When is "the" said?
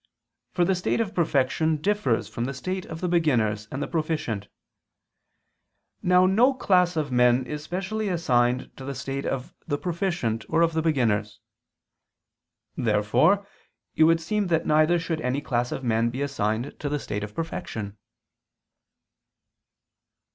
0.65-0.73, 2.45-2.55, 3.01-3.07, 3.83-3.87, 8.83-8.95, 9.67-9.77, 10.73-10.81, 16.89-16.97